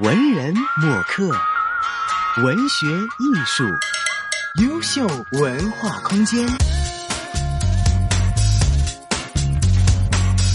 [0.00, 1.28] 文人墨客，
[2.44, 3.64] 文学艺术，
[4.62, 6.46] 优秀文化空间。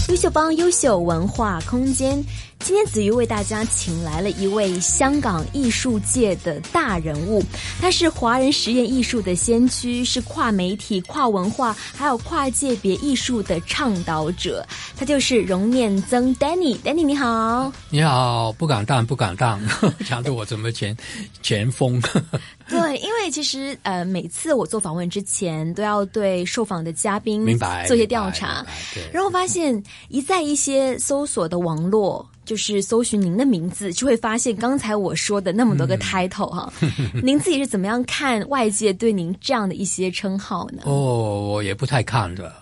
[0.08, 2.24] 优秀帮优秀文化空间，
[2.64, 7.44] 今天子瑜为大家请来了一位香港艺术界的大人物，
[7.78, 14.66] 他是华人实验艺术的先驱，是跨媒体、跨文化还有跨界别艺术的倡导者，
[14.96, 16.78] 他就是荣念曾 Danny。
[16.78, 19.60] Danny 你好，你好，不敢当，不敢当，
[20.06, 20.96] 讲的我怎么前
[21.42, 22.00] 前锋？
[22.66, 28.64] 对，因为其实呃，每次我做访问之前，都要对受访的嘉宾明白做一些调查，
[29.12, 36.72] 然后发现一在一些搜索的网络，就是搜寻您的名字，就会发现刚才我说的那么多个 title 哈，
[37.22, 40.82] 您自己是怎么样看外界对您这样的一些称号呢？
[40.84, 42.52] 哦，我也不太看的。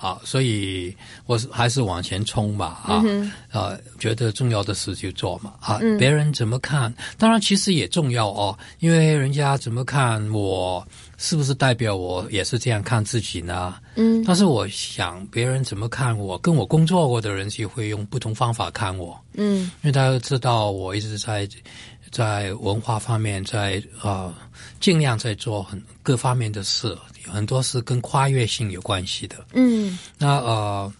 [0.00, 3.04] 啊，所以我是还是往前冲吧，啊，
[3.52, 10.82] 啊，觉得重要的事就做嘛，啊，别人怎么看，当然其实也重要哦，因为人家怎么看我，
[11.22, 13.74] 是不是代表我也是这样看自己呢？
[13.94, 21.48] 嗯，但是我想别人怎么看我，跟我工作过的人就会用不同方法看我，嗯，因为大家知道我一直在。
[22.10, 24.34] 在文化方面，在呃
[24.80, 29.36] 尽量在做很各方面的事，很多是跟跨越性有关系的。
[29.52, 30.92] 嗯，那呃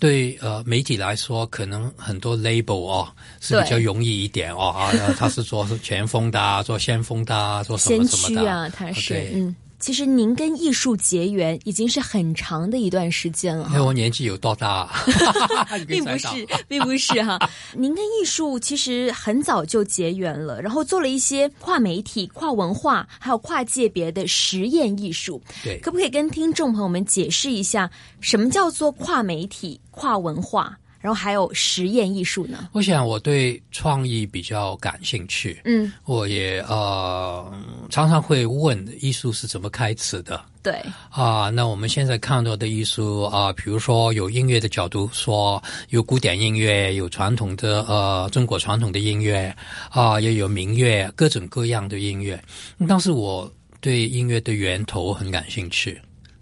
[0.00, 3.08] 对呃媒体来说，可能很多 label 哦
[3.40, 9.54] 是比较容易一点哦啊，他是做前锋的，做先锋的，做什么什么的啊，他是嗯。
[9.78, 13.66] 其实您跟艺术结缘已经是很长的一段时间了。
[13.70, 14.90] 因为我年纪有多大？
[15.86, 16.26] 并不是，
[16.66, 17.38] 并不是哈。
[17.76, 25.42] 您跟艺术其实很早就结缘了，然后做了一些跨媒体、跨文化还有跨界别的实验艺术。
[25.62, 30.78] 对，可不可以跟听众朋友们解释一下，什么叫做跨媒体、跨文化？
[31.06, 32.68] 然后还有实验艺术呢？
[32.72, 35.60] 我想我对创意比较感兴趣。
[35.64, 37.48] 嗯，我也呃
[37.88, 40.44] 常常会问艺术是怎么开始的。
[40.64, 49.54] 对啊，那我们现在看到的艺术啊，比如说有音乐的角度说，有古典音乐，有传统的呃中国传统的音乐
[49.90, 52.42] 啊，也有民乐，各种各样的音乐。
[52.88, 53.48] 但是我
[53.80, 56.00] 对音乐的源头很感兴趣，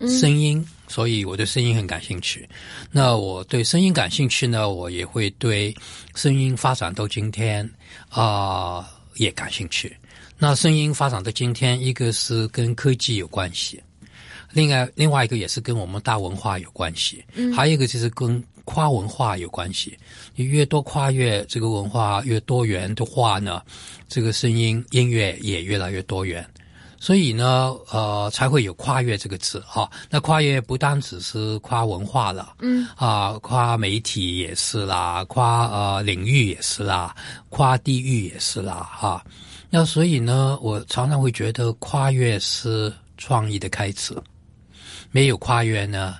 [0.08, 0.64] 声音。
[0.86, 2.48] 所以我对声音很感兴趣。
[2.92, 5.74] 那我对声音感兴趣呢，我也会对
[6.14, 7.68] 声音发展到今天
[8.10, 9.96] 啊也感兴趣。
[10.38, 13.82] 那声音发展到今天，一个是跟科技有关系，
[14.52, 17.24] 另外另外一个也是跟我们大文化有关系，
[17.56, 19.98] 还有一个就是跟跨文化有关系。
[20.36, 23.62] 你越多跨越这个文化越多元的话呢，
[24.08, 26.46] 这个声音音乐也越来越多元。
[27.04, 29.90] 所以呢，呃，才会有跨越这个字哈。
[30.08, 37.14] 那跨越不单只是跨文化了，嗯，啊，跨媒体也是啦，跨呃领域也是啦，
[37.50, 39.22] 跨地域也是啦，哈。
[39.68, 44.16] 那所以呢，我常常会觉得跨越是创意的开始，
[45.10, 46.14] 没有跨越呢，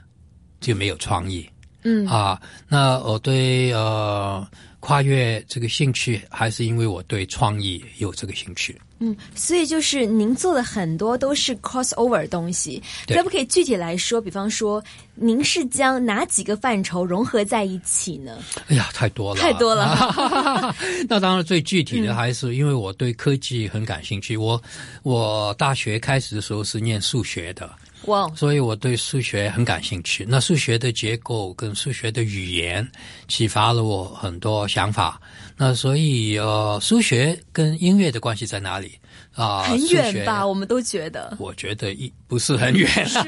[0.60, 1.48] 就没有创意，
[1.84, 2.38] 嗯啊。
[2.68, 4.46] 那我对呃
[4.84, 8.78] 跨越这个兴趣，还是因为我对创意有这个兴趣。
[8.98, 14.20] 嗯，所以就是您做的很多都是 crossover 的东西，可不可以具体来说？
[14.20, 14.84] 比方说，
[15.14, 18.38] 您是将哪几个范畴融合在一起呢？
[18.68, 19.96] 哎呀，太多了，太多了。
[21.08, 24.36] 那当然，最具体的还是因为我对科技很感兴趣。
[24.36, 24.62] 我
[25.02, 27.70] 我大学开始的时候是念数学的，
[28.06, 30.26] 哇，所以我对数学很感兴趣。
[30.28, 32.86] 那数学的结构跟数学的语言
[33.28, 35.20] 启发了我很多想法。
[35.56, 38.92] 那所以呃，数学跟音乐的关系在哪里
[39.32, 39.62] 啊？
[39.62, 40.46] 很远吧？
[40.46, 41.36] 我们都觉得。
[41.38, 42.88] 我觉得一不是很远。
[43.06, 43.18] 是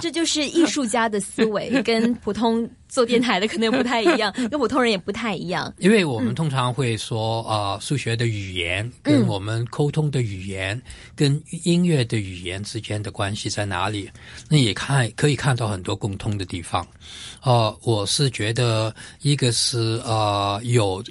[0.00, 5.72] 这就是艺术家的思维，跟普通做电台的可能不太一样，跟普通人也不太一样。
[5.78, 10.80] 因为我们通常会说啊，数学的语言跟我们沟通的语言
[11.14, 14.10] 跟音乐的语言之间的关系在哪里？
[14.48, 16.86] 那也看可以看到很多共通的地方。
[17.42, 21.02] 呃，我是觉得一个是呃有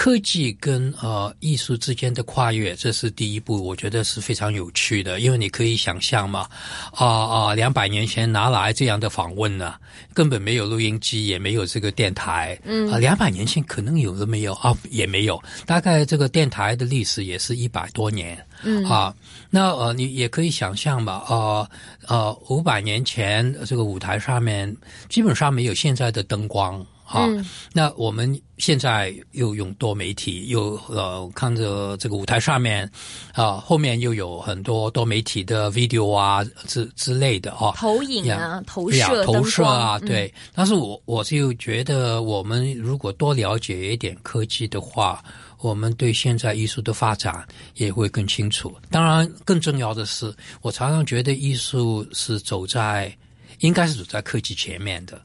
[0.00, 5.20] 科技跟呃艺术之间的跨越，这是第一步，我觉得是非常有趣的。
[5.20, 6.48] 因为你可以想象嘛，
[6.94, 9.74] 啊啊，两百年前哪来这样的访问呢？
[10.14, 12.58] 根本没有录音机，也没有这个电台。
[12.64, 15.38] 嗯啊，两百年前可能有的没有啊，也没有。
[15.66, 18.42] 大概这个电台的历史也是一百多年。
[18.62, 19.14] 嗯啊，
[19.50, 21.68] 那呃，你也可以想象吧，啊
[22.06, 24.74] 呃，五百年前这个舞台上面
[25.10, 27.28] 基本上没有现在的灯光啊。
[27.72, 32.90] 那我们现在又用多媒体，又呃看着这个舞台上面
[33.32, 40.32] 啊，后面又有很多多媒体的 video 啊之之类的啊，投影啊，投射投射啊，对。
[40.54, 45.22] 但是我我就觉得，我们如果多了解一点科技的话。
[45.62, 48.74] 我们对现在艺术的发展也会更清楚。
[48.90, 53.14] 当然，更重要的是，我常常觉得艺术是走在，
[53.58, 55.20] 应该是走在科技前面的，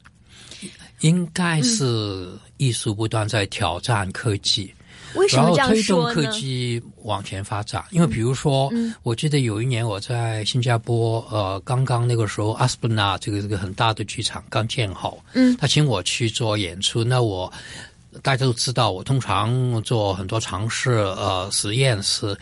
[1.01, 4.73] 应该是艺术不断在挑战科技。
[5.13, 6.03] 为什么这样推动？
[6.11, 17.49] 科技往前发展，因为比如说，嗯我记得有一年我在新加坡，呃，刚刚那个时候，阿斯本纳这个这个很大的剧场刚建好，嗯，他请我去做演出，那我
[18.21, 22.37] 大家都知道，我通常做很多尝试，呃，实验是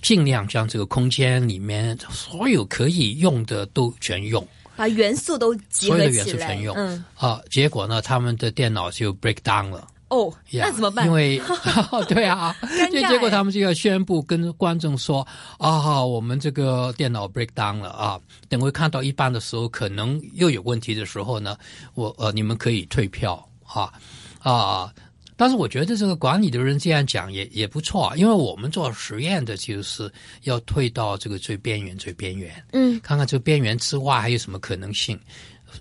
[0.00, 4.46] 尽量将这个空间里面所有可以用的都全用。
[4.76, 9.88] 把元素都集所有的元合起来，素全用嗯，啊、结果呢，他们的电脑就 break down 了。
[10.08, 11.04] 哦，呀那怎么办？
[11.06, 11.40] 因为
[12.08, 15.26] 对啊，尴尬就结果欸他们就要宣布跟观众说
[15.58, 21.56] 啊，我们这个电脑 break down 了啊，等会看到一半的时候，可能又有问题的时候呢，
[21.94, 23.92] 我呃你们可以退票啊
[24.38, 24.92] 啊。
[25.36, 30.10] 但是我觉得这个管理的人这样讲也也不错，因为我们做实验的就是
[30.44, 35.18] 要退到这个最边缘、最边缘，嗯看看这个边缘之外还有什么可能性。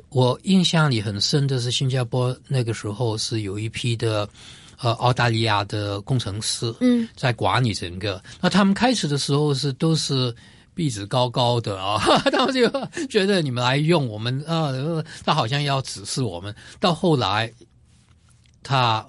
[0.10, 4.28] 我印象里很深的是，新加坡那个时候是有一批的
[4.81, 8.22] 呃澳大利亚的工程师嗯在管理整个。
[8.42, 10.36] 那他们开始的时候是都是
[10.74, 11.98] 鼻子高高的啊，
[12.30, 12.68] 他们就
[13.07, 16.54] 觉得你们来用我们啊，呃他好像要指示我们。
[16.80, 17.50] 到后来，
[18.62, 19.06] 他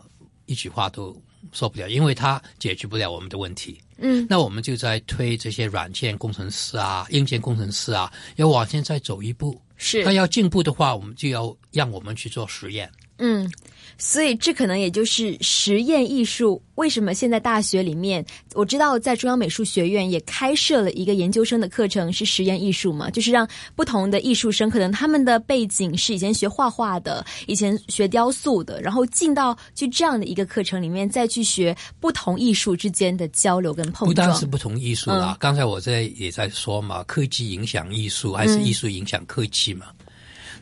[0.46, 1.14] 一句话都
[1.52, 3.80] 说不了，因为他解决不了我们的问题。
[3.98, 9.60] 嗯那我们就在推这些软件工程师啊、硬件工程师啊，要往前再走一步。
[9.78, 12.90] 是那要进步的话，我们就要让我们去做实验。
[13.18, 13.50] 嗯，
[13.98, 16.62] 所以这可能也就是实验艺术。
[16.76, 18.22] 为什么现在大学里面，
[18.52, 34.08] 我知道在中央美术学院也开设了一个研究生的课程，是实验艺术嘛，就是让不同的艺术生，可能他们的背景是以前学画画的，以前学雕塑的，然后进到去这样的一个课程里面，再去学不同艺术之间的交流跟碰撞。
[34.08, 39.86] 不单是不同艺术啦，刚才我在也在说嘛，科技影响艺术，还是艺术影响科技嘛？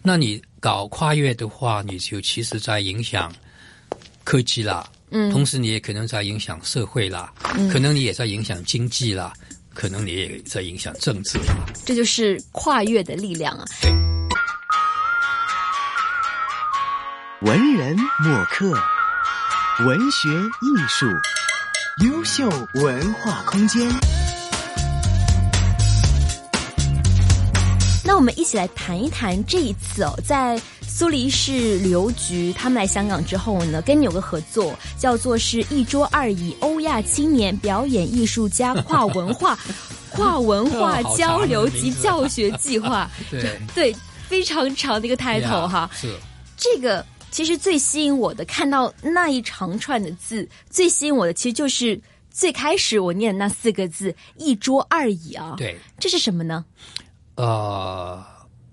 [0.06, 3.32] 那你搞跨越的话，你就其实在影响
[4.22, 9.32] 科技啦，嗯，同时你也可能在影响社会啦，嗯，可能你也在影响经济啦，
[9.72, 11.56] 可能你也在影响政治啦。
[11.86, 13.64] 这就是跨越的力量啊！
[17.40, 18.74] 文人墨客，
[19.86, 21.06] 文学艺术，
[22.04, 23.90] 优秀文化空间。
[28.14, 30.56] 那我们一起来谈一谈这一次哦，在
[30.86, 39.58] 苏黎世旅游局他们来香港之后呢，跟你有个合作，叫做是一桌二椅欧亚青年表演艺术家跨文化
[40.14, 43.96] 跨文化交流及教学计划，对，对，
[44.28, 45.90] 非常长的一个 title 哈。
[45.92, 46.14] 是
[46.56, 52.00] 这个其实最吸引我的，看到那一长串的字，最吸引我的其实就是
[52.30, 55.76] 最开始我念的那四个字“一桌二椅”啊。，对。
[55.98, 56.64] 这是什么呢？
[57.36, 58.24] 呃，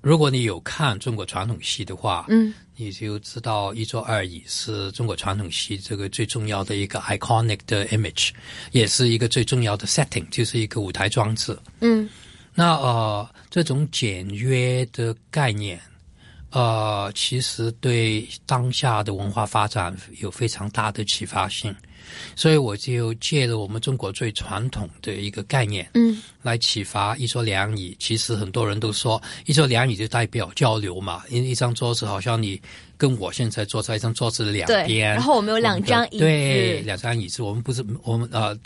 [0.01, 8.29] 如果你有看中国传统戏的话，嗯，你就知道一桌二椅是中国传统戏这个最重要的一个 iconic 的 image，
[8.71, 11.57] 也是一个最重要的 setting，就是一个舞台装置。
[11.79, 12.09] 嗯。
[12.53, 15.79] 那呃，这种简约的概念，
[16.49, 21.73] 呃，其实对当下的文化发展有非常大的启发性，
[22.35, 27.95] 所以我就借了我们中国最传统的一个概念，嗯，来启发一桌两椅。
[27.99, 32.59] 其实很多人都说一桌两椅就代表交流嘛，因为一张桌子好像你
[32.97, 38.57] 跟我现在坐在一张桌子的两边，然后我们有两张椅子对，两张椅子，我们不是我们呃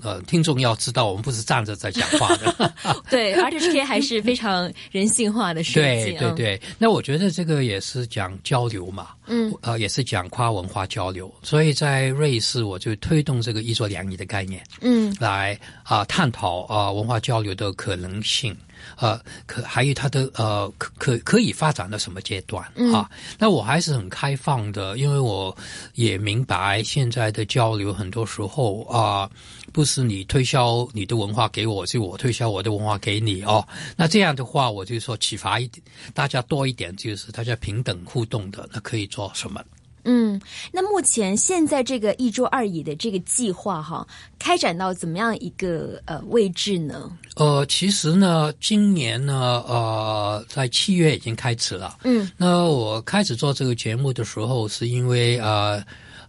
[0.00, 2.72] 呃，听众要知道，我们不是站着在讲话的。
[3.10, 6.12] 对而且这些还是非常人性化的设计。
[6.12, 15.16] 嗯，对对对，那我觉得这个也是讲交流嘛，嗯，呃，也是讲跨文化交流，所以在瑞士我就推动这个一桌两椅的概念，嗯。
[15.18, 18.54] 来啊、探讨啊、文化交流的可能性。
[18.96, 23.10] 呃，可还有它的呃可可可以发展到什么阶段啊？
[23.38, 25.56] 那我还是很开放的，因为我
[25.94, 29.30] 也明白现在的交流很多时候啊、
[29.72, 33.66] 不是你推销你的文化给我，是我推销我的文化给你哦。
[33.96, 35.82] 那这样的话，我就说启发一点，
[36.14, 39.62] 大家多一点，就是大家平等互动的，那可以做什么？
[40.04, 40.40] 嗯。
[40.72, 44.06] 那目前现在这个一桌二椅的这个计划哈，
[44.38, 47.10] 开展到怎么样一个呃位置呢？
[47.36, 51.98] 呃，其实呢，今年呢，呃，在七月已经开始了。
[52.04, 55.82] 嗯那我开始做这个节目的时候，是因为呃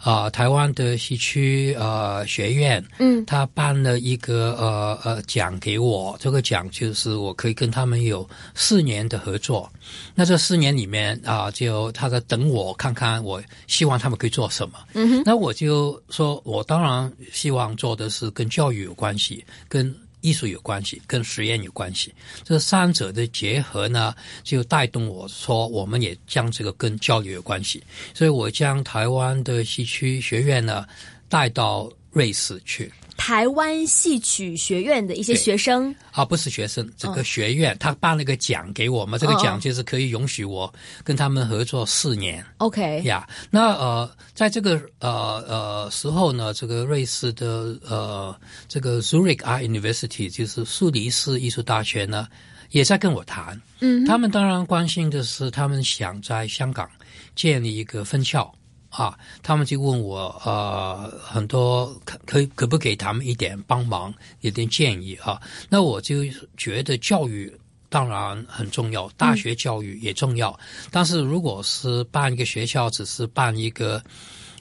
[0.04, 9.72] 啊、台湾的西区呃学院，嗯他颁了一个呃呃奖给我，这个奖就是我可以跟他们有四年的合作。
[10.14, 14.78] 那这四年里面啊、就他在等我看看，我希望他们可以做什么。
[14.94, 22.12] 嗯哼，那我就说，我当然希望做的是跟教育有关系，跟艺术有关系，跟实验有关系。
[22.44, 27.84] 这三者的结合呢，就带动我说，我们也将这个跟教育有关系。
[28.14, 30.88] 所以我将台湾的戏曲学院呢
[31.28, 32.92] 带到瑞士去。
[33.16, 42.44] 台湾戏曲学院的一些学生，啊，不是学生，整个学院、他颁了个奖给我们，这个奖就是可以允许我跟他们合作四年。
[42.58, 45.10] OK，呀那呃，在这个呃
[45.48, 48.36] 呃时候呢，这个瑞士的呃
[48.68, 52.28] 这个 Zurich Art University 就是苏黎世艺术大学呢，
[52.72, 53.62] 也在跟我谈。
[53.80, 56.90] 嗯他们当然关心的是，他们想在香港
[57.36, 58.54] 建立一个分校
[58.94, 65.42] 啊，他们就问我呃很多可可可不给他们一点帮忙，一点建议啊？
[65.68, 66.24] 那我就
[66.56, 67.52] 觉得教育。
[67.90, 70.60] 当然很重要，大学教育也重要。
[70.90, 74.02] 但是如果是办一个学校，只是办一个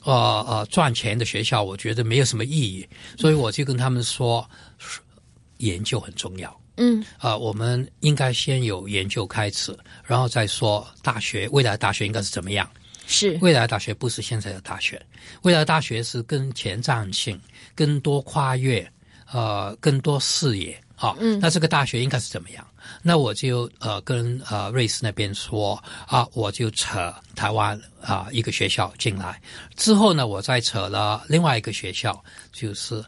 [0.04, 2.86] 呃呃赚钱的学校，我觉得没有什么意义。
[3.16, 4.46] 所以我就跟他们说，
[5.56, 6.60] 研究很重要。
[6.76, 9.74] 嗯啊、我们应该先有研究开始，
[10.04, 12.68] 然后再说大学未来大学应该是怎么样。
[13.06, 15.00] 是未来大学不是现在的大学，
[15.42, 17.40] 未来大学是更前瞻性、
[17.74, 18.86] 更多跨越、
[19.32, 21.14] 呃更多视野啊。
[21.18, 22.66] 嗯那这个大学应该是怎么样？
[23.02, 29.40] 那我就呃跟呃瑞士那边说啊，我就扯台湾啊、一个学校进来，
[29.76, 33.02] 之后呢，我再扯了另外一个学校，就是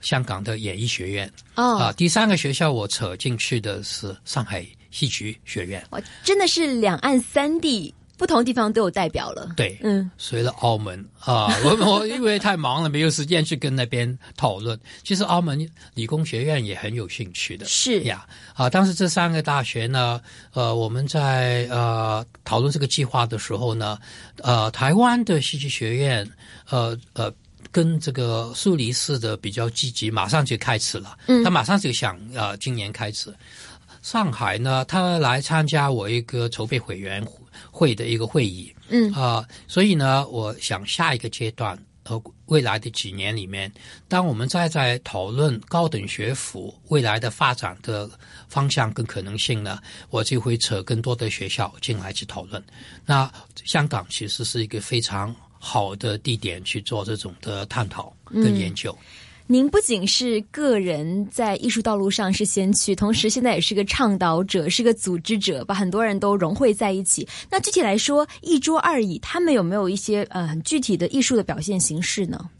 [0.00, 1.92] 香港的演艺学院哦，啊。
[1.92, 9.52] 第三个学校我扯进去的是上海戏剧学院，哇，真的是两岸三地不同地方都有代表了。
[9.56, 14.78] 对，嗯随了澳门啊， 我我因为太忙了，没有时间去跟那边讨论。
[15.02, 18.70] 其实澳门理工学院也很有兴趣的，是呀啊。
[18.70, 20.20] 当时这三个大学呢，
[20.52, 23.98] 呃，我们在呃讨论这个计划的时候呢，
[24.42, 26.28] 呃，台湾的戏剧学院，
[26.70, 27.32] 呃呃。
[27.72, 31.18] 跟这个苏黎世的比较积极，马上就开始了。
[31.26, 33.34] 嗯他马上就想呃，今年开始。
[34.00, 37.22] 上海呢，他来参加我一个筹备委员
[37.70, 43.72] 会的一个会议，嗯啊、所以呢，我想下一个阶段，和，未来的几年里面，
[44.08, 48.08] 当我们再在讨论高等学府未来的发展的
[48.48, 49.78] 方向跟可能性呢，
[50.10, 52.62] 我就会扯更多的学校进来去讨论。
[53.04, 53.30] 那
[53.64, 58.96] 香港其实是一个非常好的地点去做这种的探讨跟研究。
[59.48, 67.26] 您不仅是个人在艺术道路上是先驱，同时现在也是个倡导者，是个组织者，把很多人都融汇在一起。
[67.48, 72.50] 那具体来说，一桌二椅他们有没有一些呃很具体的艺术的表现形式呢？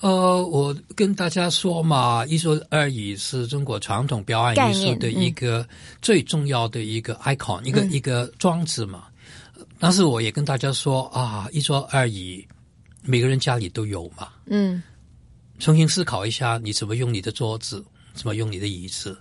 [0.00, 5.66] 呃，我跟大家说嘛，一桌二椅是中国传统表演艺术的一个
[6.00, 9.04] 最重要的一个 icon，、一个一个装置嘛。
[9.78, 12.46] 但是我也跟大家说啊，一桌二椅，
[13.02, 14.28] 每个人家里都有嘛。
[14.46, 14.82] 嗯
[15.58, 17.84] 重新思考一下，你怎么用你的桌子，
[18.14, 19.16] 怎么用你的椅子。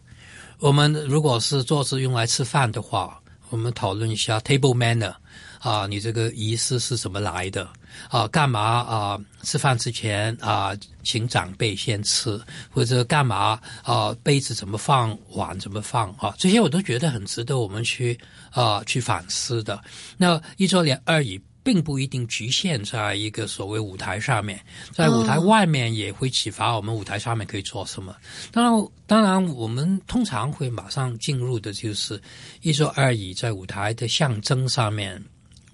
[0.59, 5.13] 我们如果是桌子用来吃饭的话，我们讨论一下 table manner
[5.59, 7.67] 啊，你这个仪式是怎么来的
[8.09, 8.27] 啊？
[8.27, 9.19] 干嘛啊？
[9.43, 10.71] 吃饭之前啊，
[11.03, 12.39] 请长辈先吃，
[12.69, 14.15] 或者干嘛啊？
[14.23, 16.33] 杯子怎么放，碗怎么放啊？
[16.37, 18.17] 这些我都觉得很值得我们去
[18.51, 19.81] 啊去反思的。
[20.17, 21.41] 那一桌两二椅。
[21.65, 24.57] 并不一定局限在一个所谓舞台上面，
[24.93, 28.15] 在舞台外面也会启发我们舞台上面可以做什么。
[28.51, 32.21] 当然，当然，我们通常会马上进入的就是
[32.61, 35.21] 一桌二椅在舞台的象征上面。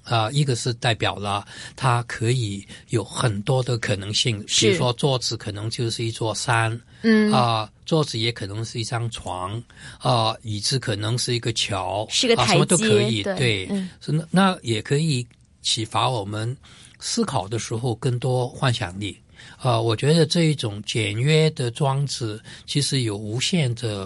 [0.04, 1.46] 啊、一个是代表了
[1.76, 9.62] 它可以有很多的可能性，比如说桌子可能就是一座山，嗯，啊、桌子也可能是一张床，
[10.00, 15.26] 啊、椅子可能是一个桥，啊，是个台什么都可阶以，对对，嗯是那那也可以
[15.62, 16.56] 启发我们
[17.00, 19.18] 思考的时候更多幻想力。
[19.58, 24.04] 啊、我觉得这一种简约的装置其实有无限的。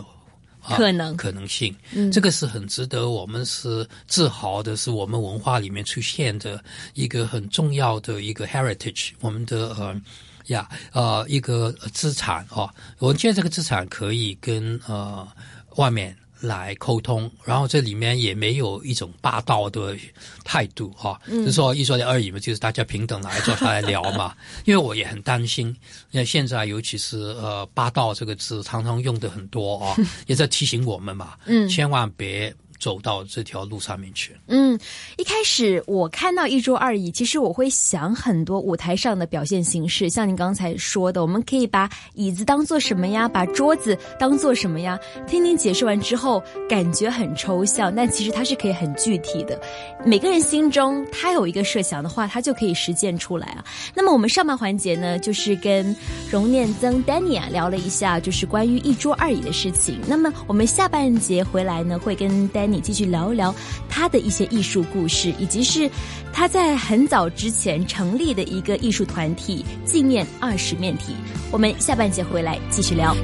[0.68, 6.60] 啊可能可能性，嗯这个是很值得我们是自豪的，是我们文化里面出现的
[6.96, 10.02] 一个很重要的一个 heritage，我们的呃
[10.48, 12.68] 呀呃一个资产哦。
[12.98, 15.28] 我觉得这个资产可以跟呃
[15.76, 19.96] 外面来沟通，然后这里面也没有一种霸道的
[20.44, 24.36] 态度哈、哦，就说一说而已嘛，就是大家平等来坐下来聊嘛。
[24.66, 25.68] 因为我也很担心，
[26.12, 29.96] 因为现在尤其是呃霸道这个字常常用的很多啊，
[30.28, 32.54] 也在提醒我们嘛，嗯千万别。
[32.86, 34.38] 走到这条路上面去。
[34.46, 34.80] 嗯，
[35.18, 43.28] 一开始我看到一桌二椅，其实我会想很多舞台上的表现形式，像您刚才说的，我们可以把椅子当做什么呀？
[43.28, 45.00] 把桌子当做什么呀？
[45.26, 49.60] 听您解释完之后，感觉很抽象，但其实它是可以很具体的。
[50.06, 53.66] 每个人心中他有一个设想的话，他就可以实践出来啊。
[53.96, 55.96] 那么我们上半环节呢，就是跟
[56.30, 60.00] 荣念曾 Danny 啊聊了一下，就是关于一桌二椅的事情。
[60.08, 63.54] 那么我们下半节回来呢，会跟 Danny 你继续聊一聊
[63.90, 65.90] 他的一些艺术故事，以及是
[66.34, 71.16] 他在很早之前成立的一个艺术团体纪念二十面体。
[71.52, 73.16] 我们下半节回来继续聊。